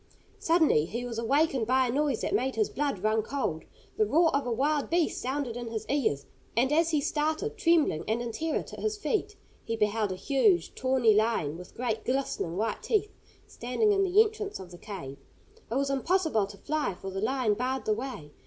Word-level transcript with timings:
Suddenly 0.39 0.85
he 0.85 1.05
was 1.05 1.19
awakened 1.19 1.67
by 1.67 1.85
a 1.85 1.91
noise 1.91 2.21
that 2.21 2.33
made 2.33 2.55
his 2.55 2.71
blood 2.71 3.03
run 3.03 3.21
cold. 3.21 3.65
The 3.97 4.05
roar 4.07 4.35
of 4.35 4.47
a 4.47 4.51
wild 4.51 4.89
beast 4.89 5.21
sounded 5.21 5.55
in 5.55 5.67
his 5.67 5.85
ears, 5.89 6.25
and 6.57 6.73
as 6.73 6.89
he 6.89 6.99
started 6.99 7.55
trembling 7.55 8.03
and 8.07 8.19
in 8.19 8.31
terror 8.31 8.63
to 8.63 8.81
his 8.81 8.97
feet, 8.97 9.35
he 9.63 9.75
beheld 9.75 10.11
a 10.11 10.15
huge, 10.15 10.73
tawny 10.73 11.13
lion, 11.13 11.55
with 11.55 11.75
great 11.75 12.03
glistening 12.03 12.57
white 12.57 12.81
teeth, 12.81 13.11
standing 13.45 13.91
in 13.91 14.01
the 14.03 14.19
entrance 14.23 14.57
of 14.59 14.71
the 14.71 14.79
cave. 14.79 15.19
It 15.69 15.75
was 15.75 15.91
impossible 15.91 16.47
to 16.47 16.57
fly, 16.57 16.95
for 16.95 17.11
the 17.11 17.21
lion 17.21 17.53
barred 17.53 17.85
the 17.85 17.93
way. 17.93 18.31